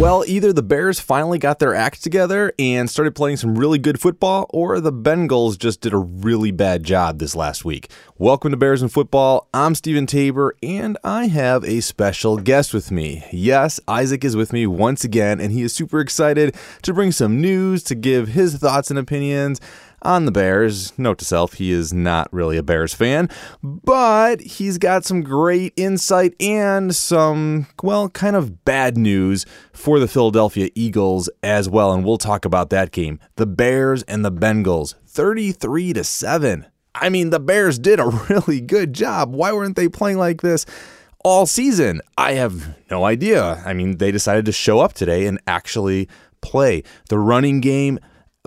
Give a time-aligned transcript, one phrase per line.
[0.00, 4.00] Well, either the Bears finally got their act together and started playing some really good
[4.00, 7.90] football, or the Bengals just did a really bad job this last week.
[8.16, 9.46] Welcome to Bears and Football.
[9.52, 13.26] I'm Stephen Tabor, and I have a special guest with me.
[13.30, 17.38] Yes, Isaac is with me once again, and he is super excited to bring some
[17.38, 19.60] news, to give his thoughts and opinions
[20.02, 20.96] on the Bears.
[20.98, 23.28] Note to self, he is not really a Bears fan,
[23.62, 30.08] but he's got some great insight and some, well, kind of bad news for the
[30.08, 31.92] Philadelphia Eagles as well.
[31.92, 33.18] And we'll talk about that game.
[33.36, 36.66] The Bears and the Bengals, 33 to 7.
[36.94, 39.34] I mean, the Bears did a really good job.
[39.34, 40.66] Why weren't they playing like this?
[41.22, 42.00] All season.
[42.16, 43.62] I have no idea.
[43.66, 46.08] I mean, they decided to show up today and actually
[46.40, 46.82] play.
[47.08, 47.98] The running game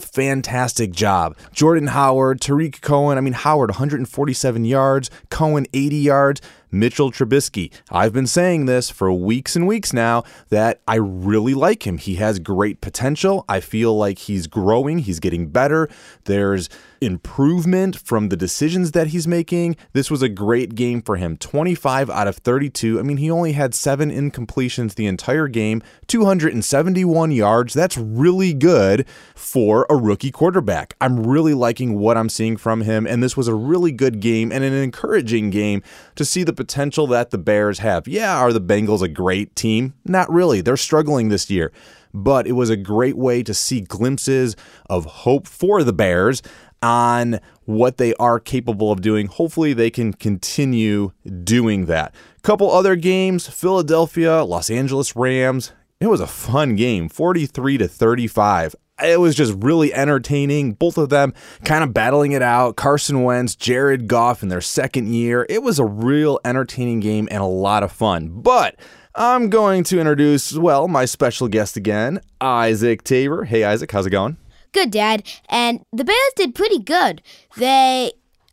[0.00, 1.36] fantastic job.
[1.52, 6.40] Jordan Howard, Tarik Cohen, I mean, Howard 147 yards, Cohen 80 yards.
[6.72, 7.70] Mitchell Trubisky.
[7.90, 11.98] I've been saying this for weeks and weeks now that I really like him.
[11.98, 13.44] He has great potential.
[13.48, 15.88] I feel like he's growing, he's getting better.
[16.24, 16.68] There's
[17.02, 19.76] improvement from the decisions that he's making.
[19.92, 21.36] This was a great game for him.
[21.36, 22.98] 25 out of 32.
[22.98, 27.74] I mean, he only had seven incompletions the entire game, 271 yards.
[27.74, 30.94] That's really good for a rookie quarterback.
[31.00, 34.52] I'm really liking what I'm seeing from him, and this was a really good game
[34.52, 35.82] and an encouraging game
[36.14, 38.06] to see the potential that the Bears have.
[38.06, 39.94] Yeah, are the Bengals a great team?
[40.04, 40.60] Not really.
[40.60, 41.72] They're struggling this year.
[42.14, 44.54] But it was a great way to see glimpses
[44.88, 46.40] of hope for the Bears
[46.80, 49.26] on what they are capable of doing.
[49.26, 51.10] Hopefully, they can continue
[51.42, 52.14] doing that.
[52.42, 55.72] Couple other games Philadelphia, Los Angeles Rams.
[55.98, 60.72] It was a fun game, 43 to 35 it was just really entertaining.
[60.74, 62.76] Both of them kind of battling it out.
[62.76, 65.46] Carson Wentz, Jared Goff in their second year.
[65.48, 68.28] It was a real entertaining game and a lot of fun.
[68.28, 68.76] But
[69.14, 73.44] I'm going to introduce, well, my special guest again, Isaac Tabor.
[73.44, 74.36] Hey, Isaac, how's it going?
[74.72, 75.26] Good, Dad.
[75.48, 77.20] And the Bears did pretty good.
[77.56, 78.12] They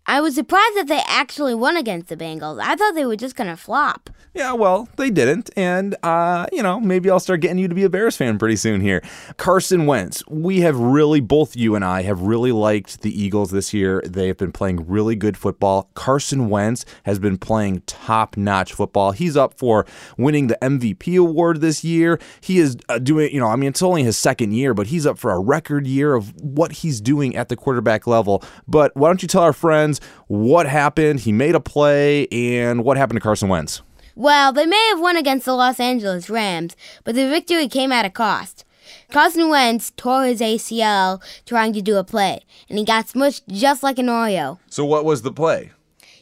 [0.10, 2.60] I was surprised that they actually won against the Bengals.
[2.60, 4.10] I thought they were just going to flop.
[4.34, 5.52] Yeah, well, they didn't.
[5.56, 8.56] And, uh, you know, maybe I'll start getting you to be a Bears fan pretty
[8.56, 9.04] soon here.
[9.38, 13.72] Carson Wentz, we have really, both you and I have really liked the Eagles this
[13.72, 14.02] year.
[14.04, 15.92] They have been playing really good football.
[15.94, 19.12] Carson Wentz has been playing top notch football.
[19.12, 19.86] He's up for
[20.18, 22.20] winning the MVP award this year.
[22.42, 25.06] He is uh, doing, you know, I mean, it's only his second year, but he's
[25.06, 28.44] up for a record year of what he's doing at the quarterback level.
[28.68, 31.22] But why don't you tell our friends what happened?
[31.22, 33.82] He made a play, and what happened to Carson Wentz?
[34.16, 38.06] Well, they may have won against the Los Angeles Rams, but the victory came at
[38.06, 38.66] a cost.
[39.12, 43.82] Carson Wentz tore his ACL trying to do a play, and he got smushed just
[43.82, 44.60] like an Oreo.
[44.70, 45.72] So, what was the play?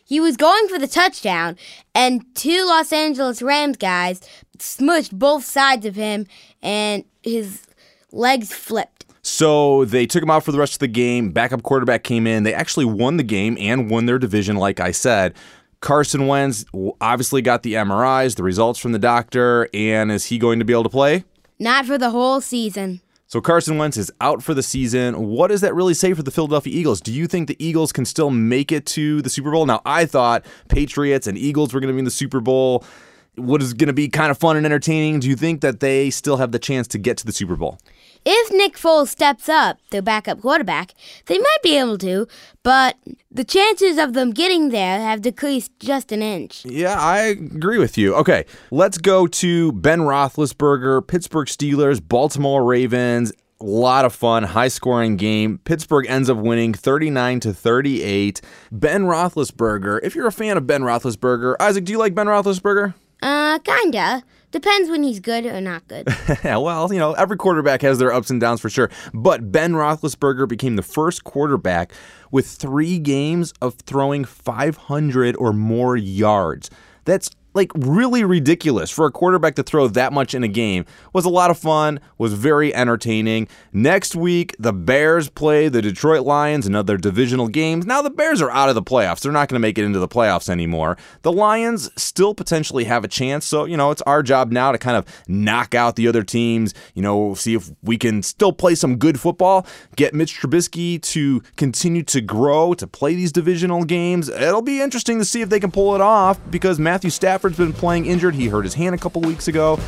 [0.05, 1.57] He was going for the touchdown,
[1.93, 4.21] and two Los Angeles Rams guys
[4.57, 6.27] smushed both sides of him,
[6.61, 7.63] and his
[8.11, 9.05] legs flipped.
[9.37, 11.29] So they took him out for the rest of the game.
[11.29, 12.41] Backup quarterback came in.
[12.41, 15.35] They actually won the game and won their division, like I said.
[15.79, 16.65] Carson Wentz
[16.99, 20.73] obviously got the MRIs, the results from the doctor, and is he going to be
[20.73, 21.23] able to play?
[21.59, 23.01] Not for the whole season.
[23.27, 25.27] So Carson Wentz is out for the season.
[25.27, 26.99] What does that really say for the Philadelphia Eagles?
[26.99, 29.67] Do you think the Eagles can still make it to the Super Bowl?
[29.67, 32.83] Now, I thought Patriots and Eagles were going to be in the Super Bowl.
[33.37, 35.19] What is going to be kind of fun and entertaining?
[35.19, 37.77] Do you think that they still have the chance to get to the Super Bowl?
[38.25, 40.93] If Nick Foles steps up, the backup quarterback,
[41.27, 42.27] they might be able to,
[42.61, 42.97] but
[43.31, 46.65] the chances of them getting there have decreased just an inch.
[46.65, 48.15] Yeah, I agree with you.
[48.15, 53.31] Okay, let's go to Ben Roethlisberger, Pittsburgh Steelers, Baltimore Ravens.
[53.61, 55.59] A lot of fun, high scoring game.
[55.63, 58.41] Pittsburgh ends up winning 39 to 38.
[58.71, 62.93] Ben Roethlisberger, if you're a fan of Ben Roethlisberger, Isaac, do you like Ben Roethlisberger?
[63.21, 64.23] Uh, kinda.
[64.51, 66.07] Depends when he's good or not good.
[66.43, 68.89] yeah, well, you know, every quarterback has their ups and downs for sure.
[69.13, 71.91] But Ben Roethlisberger became the first quarterback
[72.31, 76.69] with three games of throwing 500 or more yards.
[77.03, 80.85] That's like really ridiculous for a quarterback to throw that much in a game.
[81.11, 83.49] Was a lot of fun, was very entertaining.
[83.73, 87.81] Next week, the Bears play the Detroit Lions, another divisional game.
[87.81, 89.21] Now the Bears are out of the playoffs.
[89.21, 90.97] They're not going to make it into the playoffs anymore.
[91.23, 94.77] The Lions still potentially have a chance, so you know, it's our job now to
[94.77, 98.75] kind of knock out the other teams, you know, see if we can still play
[98.75, 99.65] some good football,
[99.95, 104.29] get Mitch Trubisky to continue to grow, to play these divisional games.
[104.29, 107.71] It'll be interesting to see if they can pull it off because Matthew Stafford Stafford's
[107.71, 108.35] been playing injured.
[108.35, 109.79] He hurt his hand a couple weeks ago.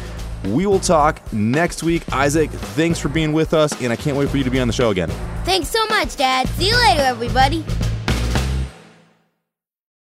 [0.45, 2.03] We will talk next week.
[2.13, 4.67] Isaac, thanks for being with us, and I can't wait for you to be on
[4.67, 5.09] the show again.
[5.43, 6.47] Thanks so much, Dad.
[6.49, 7.65] See you later, everybody.